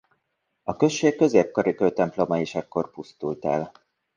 A 0.63 0.75
község 0.75 1.15
középkori 1.15 1.73
kőtemploma 1.73 2.39
is 2.39 2.55
ekkor 2.55 2.91
pusztult 2.91 3.45
el. 3.45 3.71